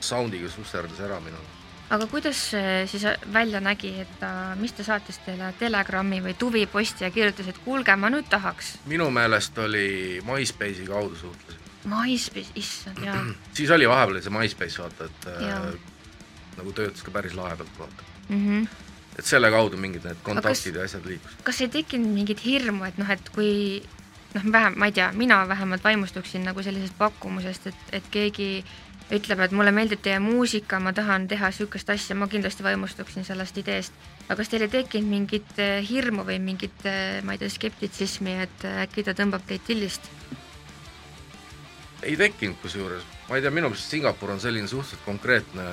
soundiga 0.00 0.48
susserdas 0.52 1.00
ära 1.02 1.18
minul. 1.20 1.44
aga 1.90 2.06
kuidas 2.10 2.40
see 2.52 2.86
siis 2.90 3.04
välja 3.32 3.60
nägi, 3.60 3.92
et 4.02 4.16
ta, 4.20 4.30
mis 4.58 4.74
ta 4.74 4.86
saatis 4.86 5.20
teile 5.26 5.52
Telegrami 5.58 6.22
või 6.22 6.34
tuviposti 6.38 7.06
ja 7.06 7.12
kirjutas, 7.14 7.50
et 7.52 7.60
kuulge, 7.64 7.96
ma 7.96 8.10
nüüd 8.12 8.30
tahaks? 8.30 8.76
minu 8.86 9.10
meelest 9.10 9.58
oli 9.58 10.20
MySpace'i 10.24 10.88
kaudu 10.88 11.18
suhtlesin. 11.20 11.65
MySpace, 11.90 12.54
issand, 12.58 13.02
jaa. 13.04 13.20
siis 13.56 13.70
oli 13.74 13.88
vahepeal 13.88 14.22
see 14.22 14.34
MySpace, 14.34 14.82
vaata, 14.82 15.10
et 15.10 15.28
ja. 15.46 15.60
äh, 15.60 15.94
nagu 16.56 16.72
töötas 16.76 17.04
ka 17.06 17.14
päris 17.14 17.36
lahedalt, 17.38 17.72
vaata 17.78 18.08
mm. 18.28 18.40
-hmm. 18.46 18.68
et 19.18 19.24
selle 19.24 19.50
kaudu 19.50 19.76
mingid 19.76 20.04
need 20.04 20.22
kontaktid 20.22 20.74
ja 20.74 20.84
asjad 20.84 21.06
liikusid. 21.06 21.44
kas 21.44 21.60
ei 21.60 21.68
tekkinud 21.68 22.14
mingit 22.14 22.44
hirmu, 22.44 22.84
et 22.84 22.98
noh, 22.98 23.10
et 23.10 23.30
kui 23.34 23.52
noh, 24.34 24.52
vähem, 24.52 24.74
ma 24.76 24.90
ei 24.90 24.92
tea, 24.92 25.12
mina 25.12 25.48
vähemalt 25.48 25.84
vaimustuksin 25.84 26.44
nagu 26.44 26.62
sellisest 26.62 26.98
pakkumusest, 26.98 27.66
et, 27.66 27.86
et 27.92 28.10
keegi 28.10 28.50
ütleb, 29.12 29.40
et 29.44 29.52
mulle 29.54 29.70
meeldib 29.74 30.00
teie 30.02 30.18
muusika, 30.22 30.80
ma 30.82 30.92
tahan 30.94 31.28
teha 31.30 31.50
niisugust 31.52 31.90
asja, 31.94 32.16
ma 32.18 32.26
kindlasti 32.30 32.66
vaimustuksin 32.66 33.24
sellest 33.24 33.58
ideest. 33.62 33.92
aga 34.26 34.36
kas 34.40 34.48
teil 34.50 34.66
ei 34.66 34.72
tekkinud 34.72 35.10
mingit 35.10 35.58
eh, 35.62 35.78
hirmu 35.86 36.24
või 36.26 36.40
mingit, 36.42 36.80
eh, 36.84 37.22
ma 37.22 37.36
ei 37.36 37.38
tea, 37.38 37.52
skeptitsismi, 37.54 38.34
et 38.42 38.64
eh, 38.66 38.82
äkki 38.82 39.04
ta 39.06 39.14
tõmbab 39.14 39.46
teid 39.46 39.62
tillist? 39.66 40.10
Ei 42.06 42.16
tekkinud 42.18 42.58
kusjuures, 42.62 43.04
ma 43.28 43.36
ei 43.36 43.44
tea, 43.44 43.52
minu 43.54 43.70
meelest 43.70 43.92
Singapur 43.92 44.32
on 44.34 44.40
selline 44.42 44.68
suhteliselt 44.70 45.04
konkreetne 45.06 45.66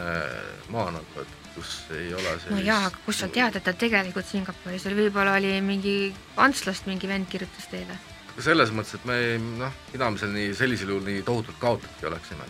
maa 0.74 0.90
nagu, 0.96 1.22
et 1.22 1.40
kus 1.54 1.74
ei 1.94 2.14
ole 2.14 2.24
sellist... 2.26 2.50
no 2.52 2.62
jaa, 2.64 2.80
aga 2.90 3.02
kust 3.06 3.24
sa 3.24 3.30
tead, 3.34 3.58
et 3.60 3.66
ta 3.66 3.74
tegelikult 3.78 4.28
Singapuris 4.30 4.88
oli, 4.90 4.98
võib-olla 5.04 5.38
oli 5.38 5.54
mingi 5.66 5.96
Antslast 6.42 6.90
mingi 6.90 7.10
vend 7.10 7.30
kirjutas 7.32 7.70
teile. 7.72 7.98
Selles 8.42 8.74
mõttes, 8.74 8.96
et 8.98 9.06
me 9.06 9.18
ei 9.22 9.42
noh, 9.42 9.74
pidamisel 9.92 10.32
nii 10.34 10.54
sellisel 10.58 10.96
juhul 10.96 11.06
nii 11.06 11.22
tohutult 11.26 11.60
kaotatki 11.62 12.10
oleksime. 12.10 12.50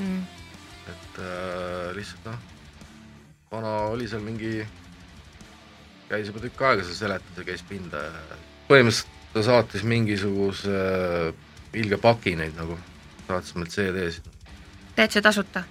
Mm.. 0.00 0.20
et 0.88 1.18
äh, 1.20 1.90
lihtsalt 1.96 2.30
noh, 2.30 2.38
vana 3.50 3.72
oli 3.90 4.06
seal 4.08 4.22
mingi, 4.24 4.60
käis 6.08 6.30
juba 6.30 6.42
tükk 6.44 6.62
aega 6.68 6.86
seal 6.86 7.00
seletas 7.02 7.42
ja 7.42 7.46
käis 7.48 7.66
pinda. 7.66 8.06
Ja 8.06 8.38
põhimõtteliselt 8.70 9.18
ta 9.34 9.42
saatis 9.46 9.82
mingisuguse 9.86 10.78
äh, 10.78 11.48
ilge 11.78 11.98
paki 12.02 12.36
neid 12.38 12.56
nagu, 12.58 12.78
saatis 13.30 13.56
meilt 13.56 13.74
CD-sid. 13.74 14.30
täitsa 14.98 15.22
tasuta? 15.24 15.64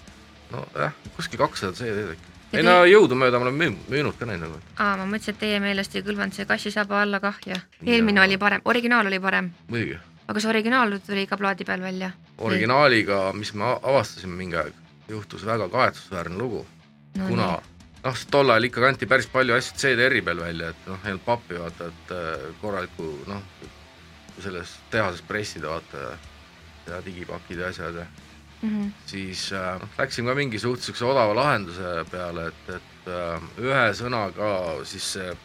nojah, 0.52 0.98
kuskil 1.16 1.42
kakssada 1.44 1.78
CD-d 1.78 2.18
äkki 2.18 2.30
ei 2.54 2.66
no 2.66 2.76
jõudumööda 2.90 3.40
ma 3.40 3.48
olen 3.48 3.58
müün-, 3.58 3.80
müünud 3.92 4.18
ka 4.18 4.28
neid 4.30 4.42
nagu. 4.42 4.60
aa, 4.78 4.96
ma 4.98 5.06
mõtlesin, 5.06 5.36
et 5.36 5.42
teie 5.44 5.60
meelest 5.64 5.96
ei 5.96 6.06
kõlvanud 6.06 6.36
see 6.36 6.48
kassisaba 6.50 7.04
alla 7.04 7.22
kah 7.24 7.38
ja 7.46 7.60
eelmine 7.86 8.24
oli 8.24 8.40
parem, 8.42 8.64
originaal 8.66 9.10
oli 9.10 9.20
parem. 9.22 9.52
muidugi. 9.70 10.00
aga 10.28 10.44
see 10.44 10.52
originaal 10.54 10.96
tuli 11.06 11.26
ka 11.30 11.38
plaadi 11.38 11.68
peal 11.70 11.84
välja? 11.86 12.12
originaaliga, 12.38 13.22
mis 13.38 13.54
me 13.54 13.76
avastasime 13.78 14.38
mingi 14.40 14.58
aeg, 14.62 14.80
juhtus 15.10 15.46
väga 15.46 15.70
kahetsusväärne 15.70 16.38
lugu 16.38 16.66
no,, 17.18 17.28
kuna 17.28 17.52
noh, 18.04 18.24
tol 18.32 18.50
ajal 18.50 18.70
ikka 18.70 18.88
kanti 18.88 19.10
päris 19.10 19.30
palju 19.30 19.58
asju 19.58 19.78
CDR-i 19.78 20.24
peal 20.26 20.42
välja, 20.42 20.72
et 20.74 20.90
noh, 20.90 21.02
ei 21.06 21.14
olnud 21.14 21.26
pappi 21.28 21.60
vaata, 21.60 21.92
et 21.94 22.16
äh, 22.16 22.48
korralikku 22.64 23.12
noh, 23.30 23.46
selles 24.40 24.74
tehases 24.90 25.22
pressida 25.28 25.70
vaata 25.76 26.06
ja, 26.08 26.18
ja 26.90 27.02
digipakid 27.06 27.60
ja 27.60 27.68
asjad 27.68 27.96
ja 28.02 28.06
mm, 28.62 28.70
-hmm. 28.70 28.92
siis 29.06 29.52
äh, 29.54 29.82
läksime 29.98 30.32
ka 30.32 30.36
mingi 30.36 30.60
suht 30.60 30.80
niisuguse 30.80 31.06
odava 31.06 31.36
lahenduse 31.36 32.06
peale, 32.12 32.48
et, 32.48 32.70
et 32.76 33.08
äh, 33.08 33.50
ühe 33.58 33.86
sõnaga 34.02 34.52
siis 34.86 35.14
see 35.14 35.38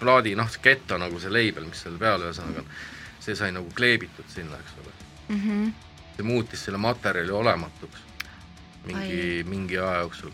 plaadi, 0.00 0.34
noh, 0.34 0.50
see 0.50 0.62
getto 0.62 0.98
nagu 0.98 1.20
see 1.20 1.32
label, 1.32 1.68
mis 1.70 1.82
seal 1.82 1.98
peal 1.98 2.26
ühesõnaga 2.26 2.64
on, 2.64 2.72
see 3.20 3.36
sai 3.38 3.52
nagu 3.52 3.70
kleebitud 3.74 4.28
sinna, 4.28 4.58
eks 4.60 4.80
ole 4.82 4.92
mm. 5.28 5.40
-hmm. 5.40 5.72
see 6.16 6.26
muutis 6.26 6.64
selle 6.64 6.78
materjali 6.78 7.30
olematuks 7.30 8.00
mingi, 8.86 9.44
mingi 9.48 9.78
aja 9.78 10.00
jooksul. 10.04 10.32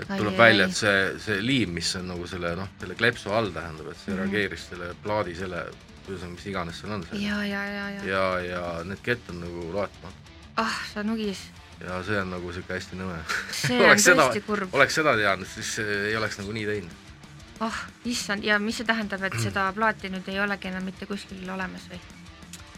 et 0.00 0.10
tuleb 0.12 0.34
ai, 0.34 0.38
välja, 0.38 0.66
et 0.66 0.76
see, 0.76 0.96
see 1.24 1.38
liim, 1.40 1.70
mis 1.72 1.94
on 1.96 2.10
nagu 2.10 2.26
selle 2.28 2.52
noh, 2.58 2.68
selle 2.80 2.96
kleepsu 2.98 3.32
all 3.32 3.48
tähendab, 3.54 3.88
et 3.92 3.98
see 4.02 4.12
mm 4.12 4.18
-hmm. 4.18 4.32
reageeris 4.32 4.66
selle 4.70 4.94
plaadi 5.02 5.34
selle, 5.34 5.62
ühesõnaga, 6.12 6.36
mis 6.36 6.46
iganes 6.52 6.80
seal 6.80 6.96
on. 6.98 7.08
ja, 7.12 7.42
ja, 7.46 7.64
ja, 7.72 7.90
ja. 7.96 8.06
ja, 8.12 8.24
ja 8.46 8.62
need 8.84 9.02
kett 9.04 9.30
on 9.34 9.42
nagu 9.44 9.68
loetamatu 9.74 10.26
ah, 10.56 10.80
sa 10.92 11.02
nugis. 11.02 11.38
ja 11.80 12.02
see 12.04 12.20
on 12.20 12.30
nagu 12.32 12.52
sihuke 12.52 12.76
hästi 12.76 12.98
nõme. 12.98 13.18
see 13.52 13.80
on 13.90 13.98
tõesti 14.00 14.44
kurb. 14.46 14.74
oleks 14.74 14.96
seda 14.96 15.16
teadnud, 15.18 15.48
siis 15.50 15.78
ei 15.84 16.16
oleks 16.16 16.38
nagu 16.40 16.54
nii 16.56 16.66
teinud. 16.68 17.00
oh,, 17.66 17.80
issand, 18.08 18.44
ja 18.44 18.58
mis 18.62 18.80
see 18.80 18.88
tähendab, 18.88 19.24
et 19.28 19.38
seda 19.46 19.68
plaati 19.76 20.12
nüüd 20.12 20.28
ei 20.32 20.40
olegi 20.40 20.72
enam 20.72 20.86
mitte 20.88 21.08
kuskil 21.08 21.44
olemas 21.52 21.88
või? 21.92 22.00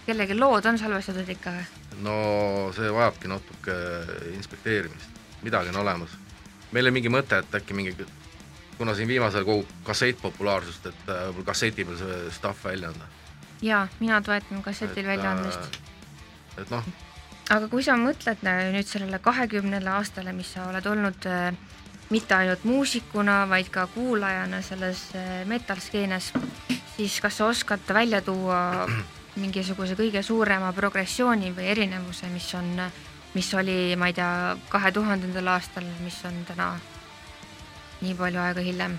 kellegi 0.09 0.39
lood 0.39 0.67
on 0.67 0.79
salvestatud 0.81 1.29
ikka 1.37 1.55
või? 1.55 1.67
no 2.07 2.15
see 2.77 2.91
vajabki 2.95 3.31
natuke 3.31 3.77
inspekteerimist, 4.35 5.21
midagi 5.43 5.75
on 5.75 5.83
olemas. 5.85 6.17
meil 6.73 6.89
oli 6.89 6.99
mingi 6.99 7.13
mõte, 7.13 7.39
et 7.39 7.61
äkki 7.61 7.77
mingi, 7.77 7.95
kuna 8.79 8.95
siin 8.95 9.09
viimasel 9.09 9.47
kogub 9.47 9.71
kassett 9.87 10.19
populaarsust, 10.23 10.91
et 10.91 11.07
äh, 11.07 11.29
võib-olla 11.29 11.53
kasseti 11.53 11.87
peal 11.87 12.03
see 12.03 12.19
stuff 12.35 12.67
välja 12.67 12.91
anda. 12.91 13.07
Jaa, 13.63 13.89
mina 14.01 14.23
toetan 14.23 14.63
kassetil 14.63 15.07
väljaandmist. 15.07 15.79
et 16.59 16.71
noh 16.71 16.85
aga 17.49 17.69
kui 17.73 17.85
sa 17.85 17.97
mõtled 17.97 18.45
nüüd 18.45 18.89
sellele 18.89 19.21
kahekümnele 19.25 19.91
aastale, 19.97 20.35
mis 20.37 20.51
sa 20.53 20.67
oled 20.69 20.87
olnud 20.87 21.29
äh, 21.31 21.53
mitte 22.13 22.37
ainult 22.37 22.65
muusikuna, 22.69 23.43
vaid 23.49 23.71
ka 23.73 23.87
kuulajana 23.95 24.61
selles 24.65 25.09
äh, 25.17 25.45
metal-skeenes, 25.49 26.33
siis 26.97 27.19
kas 27.25 27.41
sa 27.41 27.49
oskad 27.49 27.85
välja 27.89 28.21
tuua 28.25 28.87
mingisuguse 29.43 29.97
kõige 29.97 30.23
suurema 30.23 30.73
progressiooni 30.77 31.53
või 31.57 31.71
erinevuse, 31.73 32.29
mis 32.33 32.49
on, 32.59 32.73
mis 33.35 33.53
oli, 33.57 33.97
ma 33.97 34.11
ei 34.11 34.17
tea, 34.17 34.57
kahe 34.69 34.93
tuhandendal 34.93 35.55
aastal, 35.57 35.89
mis 36.05 36.19
on 36.29 36.43
täna 36.49 36.73
nii 38.03 38.19
palju 38.19 38.45
aega 38.45 38.63
hiljem 38.63 38.99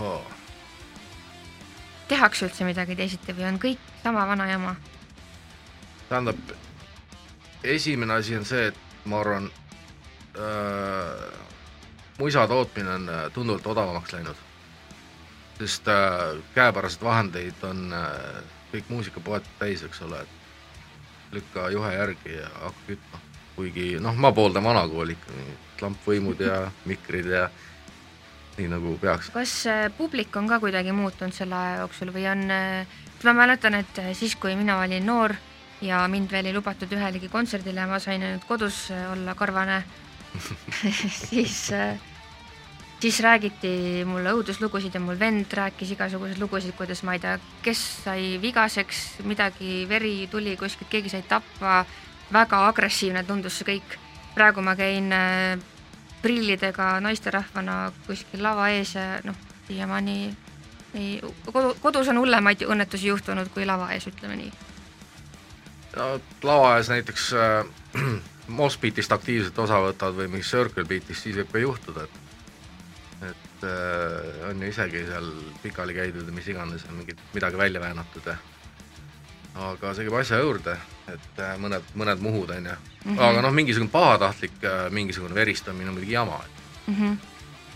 oh.? 0.00 0.41
Tehakse 2.12 2.46
üldse 2.46 2.68
midagi 2.68 2.96
teisiti 2.98 3.36
või 3.36 3.48
on 3.48 3.60
kõik 3.62 3.90
sama 4.02 4.26
vana 4.28 4.48
jama? 4.50 4.76
tähendab, 6.08 6.36
esimene 7.64 8.20
asi 8.20 8.36
on 8.36 8.44
see, 8.44 8.66
et 8.68 9.08
ma 9.08 9.22
arvan 9.22 9.48
äh,, 10.36 11.22
muisa 12.18 12.46
tootmine 12.48 12.90
on 12.98 13.08
äh, 13.08 13.30
tunduvalt 13.32 13.66
odavamaks 13.66 14.12
läinud. 14.12 14.36
sest 15.58 15.88
äh, 15.88 16.42
käepäraseid 16.54 17.02
vahendeid 17.02 17.64
on 17.64 17.92
äh, 17.92 18.42
kõik 18.72 18.88
muusikapoed 18.88 19.46
täis, 19.58 19.82
eks 19.86 20.02
ole, 20.02 20.20
et 20.20 21.32
lükka 21.32 21.68
juhe 21.70 21.92
järgi 21.94 22.36
ja 22.36 22.48
hakka 22.60 22.86
kütma. 22.86 23.20
kuigi 23.56 23.98
noh, 24.00 24.16
ma 24.16 24.32
pooldan 24.32 24.64
vanakooli 24.64 25.12
ikka, 25.12 25.32
lampvõimud 25.82 26.40
ja 26.40 26.70
mikrid 26.90 27.26
ja 27.26 27.48
nii 28.58 28.68
nagu 28.68 28.96
peaks. 29.00 29.30
kas 29.34 29.54
äh, 29.66 29.86
publik 29.96 30.36
on 30.36 30.48
ka 30.48 30.60
kuidagi 30.60 30.92
muutunud 30.92 31.34
selle 31.34 31.56
aja 31.56 31.80
jooksul 31.84 32.12
või 32.14 32.26
on, 32.30 32.44
äh, 32.50 33.00
ma 33.24 33.32
mäletan, 33.32 33.74
et 33.78 34.04
siis, 34.18 34.36
kui 34.36 34.56
mina 34.58 34.80
olin 34.82 35.06
noor 35.06 35.36
ja 35.82 36.06
mind 36.08 36.30
veel 36.30 36.48
ei 36.48 36.54
lubatud 36.54 36.90
ühelegi 36.94 37.28
kontserdile, 37.32 37.86
ma 37.90 37.98
sain 38.02 38.22
ainult 38.22 38.46
kodus 38.48 38.86
äh, 38.94 39.10
olla 39.12 39.34
karvane 39.38 39.82
siis, 41.30 41.72
äh, 41.74 41.98
siis 43.02 43.18
räägiti 43.24 44.04
mulle 44.08 44.34
õuduslugusid 44.36 44.94
ja 44.94 45.02
mul 45.02 45.18
vend 45.18 45.52
rääkis 45.58 45.94
igasuguseid 45.96 46.40
lugusid, 46.40 46.76
kuidas 46.78 47.02
ma 47.06 47.16
ei 47.16 47.24
tea, 47.24 47.34
kes 47.64 47.82
sai 48.04 48.38
vigaseks, 48.42 49.02
midagi, 49.26 49.82
veri 49.90 50.28
tuli 50.30 50.54
kuskilt, 50.60 50.90
keegi 50.92 51.12
sai 51.12 51.26
tappa, 51.28 51.82
väga 52.32 52.62
agressiivne 52.70 53.26
tundus 53.28 53.58
see 53.60 53.74
kõik. 53.74 53.98
praegu 54.32 54.62
ma 54.64 54.72
käin 54.78 55.12
äh, 55.12 55.58
prillidega 56.22 57.00
naisterahvana 57.04 57.92
kuskil 58.06 58.42
lava 58.42 58.68
ees 58.72 58.94
ja 58.94 59.20
noh, 59.24 59.36
siiamaani 59.66 60.16
ei, 60.94 61.20
kodu, 61.52 61.74
kodus 61.80 62.10
on 62.12 62.20
hullemaid 62.22 62.66
õnnetusi 62.68 63.08
juhtunud 63.10 63.50
kui 63.54 63.66
lava 63.66 63.90
ees, 63.94 64.06
ütleme 64.10 64.36
nii. 64.38 64.52
No 65.96 66.08
lava 66.46 66.76
ees 66.78 66.92
näiteks 66.92 67.32
äh, 67.36 68.02
Mossbeatist 68.58 69.12
aktiivselt 69.12 69.58
osa 69.58 69.78
võtad 69.82 70.16
või 70.16 70.28
mingi 70.32 70.46
Circle 70.46 70.84
Beatist, 70.88 71.22
siis 71.22 71.38
võib 71.38 71.52
ka 71.52 71.62
juhtuda, 71.62 72.06
et 72.08 72.20
et 73.22 73.64
äh, 73.68 74.48
on 74.48 74.62
ju 74.62 74.72
isegi 74.72 75.04
seal 75.06 75.28
pikali 75.62 75.94
käidud 75.94 76.26
ja 76.26 76.32
mis 76.34 76.48
iganes 76.50 76.82
ja 76.82 76.94
mingit, 76.96 77.20
midagi 77.34 77.58
välja 77.60 77.80
väänatud 77.80 78.26
ja 78.26 78.34
aga 79.68 79.92
see 79.94 80.08
käib 80.08 80.16
asja 80.18 80.40
juurde, 80.42 80.74
et 81.10 81.42
äh, 81.42 81.56
mõned, 81.58 81.82
mõned 81.98 82.22
muhud, 82.22 82.50
on 82.54 82.70
ju. 82.70 82.76
Mhm. 83.04 83.18
aga 83.18 83.42
noh, 83.42 83.54
mingisugune 83.54 83.90
pahatahtlik 83.90 84.62
äh, 84.64 84.86
mingisugune 84.90 85.34
veristamine 85.34 85.90
on 85.90 85.96
muidugi 85.96 86.12
jama 86.12 86.38
mm. 86.86 86.94
-hmm. 86.94 87.16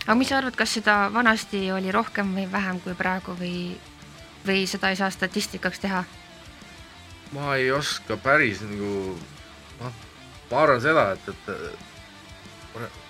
aga 0.05 0.15
mis 0.15 0.29
sa 0.29 0.37
arvad, 0.37 0.55
kas 0.55 0.73
seda 0.73 1.09
vanasti 1.13 1.71
oli 1.71 1.91
rohkem 1.91 2.35
või 2.35 2.51
vähem 2.51 2.79
kui 2.79 2.95
praegu 2.95 3.35
või, 3.39 3.77
või 4.47 4.67
seda 4.67 4.89
ei 4.89 4.95
saa 4.95 5.09
statistikaks 5.09 5.79
teha? 5.79 6.03
ma 7.31 7.55
ei 7.55 7.71
oska 7.71 8.17
päris 8.17 8.61
nagu 8.61 9.19
noh, 9.81 9.93
ma 10.51 10.61
arvan 10.63 10.81
seda, 10.81 11.11
et, 11.11 11.27
et 11.27 11.47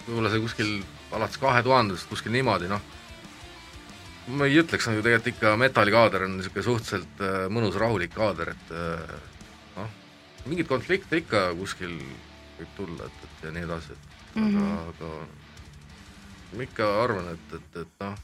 võib-olla 0.08 0.30
see 0.30 0.42
kuskil 0.42 0.84
alates 1.12 1.38
kahe 1.38 1.64
tuhandest 1.64 2.10
kuskil 2.10 2.32
niimoodi, 2.32 2.68
noh, 2.68 2.82
ma 4.28 4.46
ei 4.46 4.60
ütleks 4.60 4.90
nagu 4.90 5.04
tegelikult 5.04 5.36
ikka 5.36 5.56
metallikaader 5.56 6.26
on 6.26 6.38
niisugune 6.38 6.64
suhteliselt 6.64 7.22
äh, 7.22 7.48
mõnus 7.54 7.78
rahulik 7.80 8.16
kaader, 8.16 8.56
et 8.56 8.72
mingeid 10.48 10.70
konflikte 10.70 11.20
ikka 11.22 11.50
kuskil 11.60 11.98
võib 12.58 12.72
tulla, 12.78 13.06
et, 13.06 13.26
et 13.28 13.46
ja 13.48 13.52
nii 13.56 13.66
edasi, 13.68 13.94
et 13.94 14.36
mm 14.36 14.48
-hmm. 14.48 14.72
aga, 14.74 14.88
aga 14.90 16.58
ma 16.58 16.64
ikka 16.64 16.90
arvan, 17.04 17.30
et, 17.34 17.54
et, 17.60 17.82
et 17.82 18.00
noh, 18.06 18.16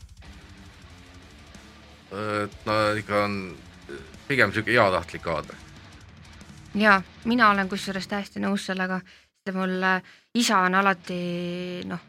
et 2.44 2.65
no 2.65 2.80
ikka 2.98 3.24
on 3.25 3.38
pigem 4.27 4.50
niisugune 4.50 4.80
heatahtlik 4.80 5.22
kaader. 5.22 5.56
jaa, 6.75 7.01
mina 7.25 7.50
olen 7.50 7.70
kusjuures 7.70 8.08
täiesti 8.08 8.39
nõus 8.39 8.65
sellega, 8.65 9.01
sest 9.44 9.56
mul 9.58 9.84
äh, 9.84 10.01
isa 10.34 10.60
on 10.60 10.75
alati 10.75 11.84
noh, 11.86 12.00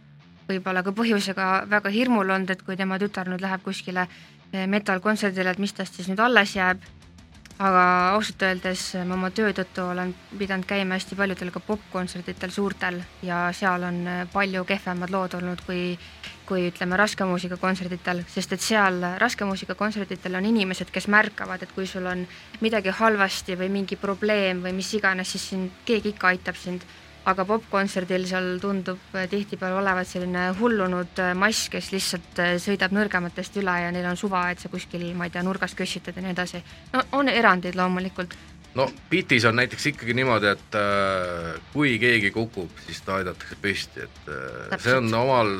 võib-olla 0.49 0.83
ka 0.85 0.92
põhjusega 0.92 1.49
väga 1.71 1.92
hirmul 1.92 2.30
olnud, 2.30 2.50
et 2.50 2.62
kui 2.62 2.76
tema 2.76 2.99
tütar 3.00 3.28
nüüd 3.30 3.42
läheb 3.44 3.62
kuskile 3.64 4.06
eh, 4.06 4.66
metal-kontserdile, 4.71 5.54
et 5.54 5.62
mis 5.62 5.73
tast 5.73 5.97
siis 5.97 6.11
nüüd 6.11 6.21
alles 6.21 6.54
jääb. 6.56 6.85
Aga 7.62 7.82
ausalt 8.14 8.42
öeldes 8.42 8.82
ma 9.06 9.14
oma 9.14 9.30
töö 9.30 9.52
tõttu 9.54 9.84
olen 9.92 10.11
pidanud 10.38 10.66
käima 10.66 10.96
hästi 10.99 11.14
paljudel 11.14 11.52
ka 11.54 11.61
popkontserditel, 11.62 12.50
suurtel 12.50 12.99
ja 13.23 13.46
seal 13.54 13.87
on 13.87 14.00
eh, 14.11 14.25
palju 14.32 14.64
kehvemad 14.66 15.12
lood 15.14 15.37
olnud 15.38 15.62
kui, 15.66 15.94
kui 16.49 16.66
ütleme, 16.73 16.99
raske 16.99 17.25
muusika 17.25 17.56
kontserditel, 17.61 18.25
sest 18.30 18.56
et 18.56 18.64
seal 18.64 18.99
raske 19.23 19.46
muusika 19.46 19.78
kontserditel 19.78 20.34
on 20.34 20.50
inimesed, 20.50 20.90
kes 20.90 21.06
märkavad, 21.06 21.62
et 21.62 21.73
kui 21.76 21.87
sul 21.87 22.11
on 22.11 22.26
midagi 22.64 22.90
halvasti 22.90 23.58
või 23.61 23.70
mingi 23.78 23.96
probleem 23.96 24.64
või 24.64 24.75
mis 24.75 24.90
iganes, 24.99 25.30
siis 25.30 25.49
sind 25.54 25.84
keegi 25.87 26.16
ikka 26.16 26.34
aitab 26.34 26.58
sind 26.58 26.82
aga 27.31 27.45
popkontserdil 27.49 28.26
seal 28.28 28.49
tundub 28.61 29.16
eh, 29.16 29.26
tihtipeale 29.31 29.78
olevat 29.81 30.09
selline 30.09 30.49
hullunud 30.59 31.21
eh, 31.23 31.33
mass, 31.38 31.69
kes 31.73 31.90
lihtsalt 31.95 32.40
eh, 32.45 32.57
sõidab 32.61 32.93
nõrgematest 32.97 33.57
üle 33.61 33.76
ja 33.81 33.93
neil 33.95 34.09
on 34.11 34.19
suva, 34.21 34.47
et 34.52 34.61
sa 34.61 34.71
kuskil, 34.73 35.07
ma 35.16 35.28
ei 35.28 35.33
tea, 35.35 35.45
nurgas 35.47 35.76
kössitad 35.78 36.19
ja 36.19 36.25
nii 36.25 36.35
edasi. 36.35 36.61
no 36.93 37.04
on 37.21 37.33
erandeid 37.33 37.78
loomulikult. 37.81 38.37
no 38.76 38.88
bitis 39.11 39.49
on 39.49 39.57
näiteks 39.57 39.88
ikkagi 39.95 40.16
niimoodi, 40.21 40.52
et 40.52 40.78
äh, 40.81 41.50
kui 41.73 41.97
keegi 42.02 42.33
kukub, 42.35 42.73
siis 42.87 43.00
ta 43.07 43.21
aidatakse 43.23 43.61
püsti, 43.62 44.04
et 44.04 44.28
äh, 44.28 44.78
see 44.78 44.99
on 45.00 45.09
omal, 45.25 45.54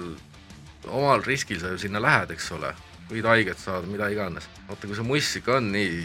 omal 0.91 1.25
riskil 1.25 1.63
sa 1.63 1.73
ju 1.73 1.81
sinna 1.81 2.03
lähed, 2.05 2.37
eks 2.37 2.53
ole, 2.59 2.75
võid 3.09 3.31
haiget 3.31 3.61
saada, 3.61 3.89
mida 3.89 4.13
iganes. 4.13 4.51
vaata, 4.69 4.85
kui 4.85 5.01
see 5.01 5.13
muss 5.15 5.37
ikka 5.41 5.61
on 5.63 5.73
nii, 5.73 6.01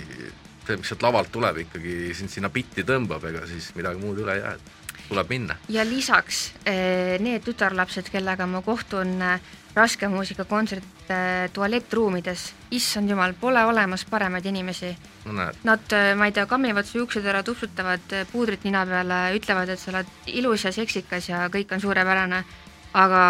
see, 0.63 0.79
mis 0.79 0.87
sealt 0.87 1.03
lavalt 1.03 1.35
tuleb, 1.35 1.65
ikkagi 1.67 2.13
sind 2.15 2.31
sinna 2.31 2.47
bitti 2.53 2.87
tõmbab, 2.87 3.27
ega 3.27 3.43
siis 3.49 3.73
midagi 3.75 3.99
muud 3.99 4.23
üle 4.23 4.39
ei 4.39 4.45
jää 4.45 4.59
tuleb 5.09 5.29
minna. 5.29 5.55
ja 5.69 5.85
lisaks 5.85 6.53
eh, 6.65 7.17
need 7.21 7.43
tütarlapsed, 7.45 8.09
kellega 8.13 8.47
ma 8.47 8.61
kohtun 8.65 9.15
eh, 9.25 9.51
raske 9.75 10.07
muusika 10.11 10.45
kontserdite 10.49 11.15
eh, 11.15 11.49
tualettruumides, 11.53 12.45
issand 12.77 13.09
jumal, 13.09 13.33
pole 13.39 13.63
olemas 13.65 14.05
paremaid 14.09 14.45
inimesi 14.45 14.93
no,. 15.25 15.49
Nad, 15.63 15.93
ma 16.17 16.29
ei 16.29 16.35
tea, 16.35 16.45
kammivad 16.49 16.87
su 16.87 17.01
juuksed 17.01 17.25
ära, 17.25 17.43
tupsutavad 17.45 18.17
puudrit 18.31 18.65
nina 18.67 18.85
peale, 18.89 19.21
ütlevad, 19.37 19.73
et 19.73 19.81
sa 19.81 19.93
oled 19.93 20.33
ilus 20.39 20.65
ja 20.67 20.73
seksikas 20.75 21.31
ja 21.31 21.45
kõik 21.53 21.73
on 21.75 21.83
suurepärane, 21.83 22.43
aga 22.97 23.23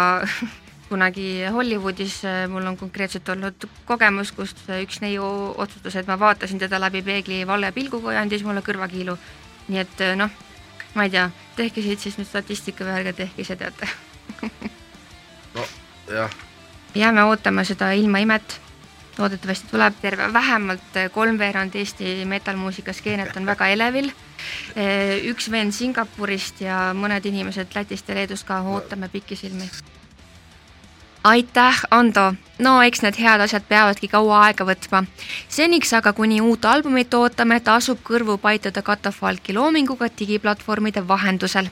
kunagi 0.90 1.46
Hollywoodis 1.54 2.20
mul 2.50 2.66
on 2.66 2.76
konkreetselt 2.76 3.28
olnud 3.30 3.68
kogemus, 3.86 4.32
kus 4.34 4.56
üks 4.80 4.98
neiu 5.04 5.24
otsustas, 5.54 6.00
et 6.00 6.08
ma 6.10 6.18
vaatasin 6.18 6.58
teda 6.58 6.80
läbi 6.82 7.04
peegli 7.06 7.44
vale 7.46 7.70
pilguga 7.72 8.16
ja 8.16 8.24
andis 8.26 8.42
mulle 8.44 8.64
kõrvakiilu. 8.66 9.16
nii 9.70 9.78
et 9.78 10.00
noh 10.18 10.32
ma 10.94 11.06
ei 11.06 11.10
tea, 11.10 11.30
tehke 11.56 11.82
siit 11.82 12.00
siis 12.00 12.18
nüüd 12.18 12.28
statistika 12.28 12.84
või 12.84 12.96
ärge 13.00 13.12
tehke 13.22 13.44
ise, 13.44 13.56
teate 13.56 13.88
no 15.54 15.66
jah. 16.10 16.34
jääme 16.94 17.24
ootama 17.24 17.64
seda 17.64 17.92
ilmaimet, 17.92 18.56
loodetavasti 19.18 19.70
tuleb 19.70 20.00
terve, 20.02 20.32
vähemalt 20.32 20.98
kolmveerand 21.12 21.74
Eesti 21.74 22.24
metal-muusika 22.24 22.92
skeenet 22.92 23.36
on 23.36 23.46
väga 23.46 23.68
elevil. 23.68 24.10
üks 25.30 25.50
vend 25.50 25.76
Singapurist 25.76 26.60
ja 26.64 26.90
mõned 26.96 27.26
inimesed 27.26 27.74
Lätist 27.74 28.08
ja 28.08 28.14
Leedust 28.14 28.46
ka, 28.48 28.62
ootame 28.62 29.08
pikisilmi 29.08 29.70
aitäh, 31.24 31.80
Ando! 31.90 32.34
no 32.58 32.82
eks 32.82 33.02
need 33.02 33.16
head 33.20 33.40
asjad 33.40 33.64
peavadki 33.68 34.08
kaua 34.08 34.44
aega 34.46 34.64
võtma. 34.64 35.04
seniks 35.48 35.92
aga, 35.92 36.12
kuni 36.12 36.40
uut 36.40 36.64
albumit 36.64 37.14
ootame, 37.14 37.60
tasub 37.60 38.00
kõrvu 38.04 38.38
paituda 38.38 38.82
katafalki 38.82 39.52
loominguga 39.52 40.08
digiplatvormide 40.18 41.06
vahendusel. 41.08 41.68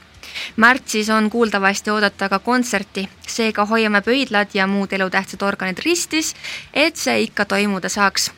märtsis 0.56 1.08
on 1.10 1.30
kuuldavasti 1.30 1.90
oodata 1.90 2.28
ka 2.28 2.38
kontserti, 2.38 3.08
seega 3.26 3.64
hoiame 3.64 4.00
pöidlad 4.00 4.54
ja 4.54 4.66
muud 4.66 4.92
elutähtsad 4.92 5.42
organid 5.42 5.78
ristis, 5.84 6.34
et 6.74 6.96
see 6.96 7.22
ikka 7.22 7.44
toimuda 7.44 7.88
saaks. 7.88 8.30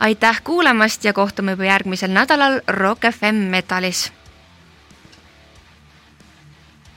aitäh 0.00 0.42
kuulamast 0.44 1.04
ja 1.04 1.12
kohtume 1.12 1.50
juba 1.50 1.64
järgmisel 1.64 2.10
nädalal 2.10 2.60
Rock 2.68 3.02
FM 3.12 3.48
Metalis 3.50 4.12